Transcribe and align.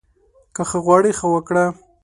که 0.55 0.61
ښه 0.69 0.79
غواړې، 0.85 1.11
ښه 1.19 1.27
وکړه 1.31 1.65